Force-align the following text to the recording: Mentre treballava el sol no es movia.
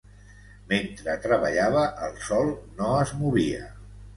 Mentre 0.71 1.17
treballava 1.27 1.83
el 2.07 2.17
sol 2.31 2.51
no 2.81 2.91
es 3.07 3.17
movia. 3.23 3.73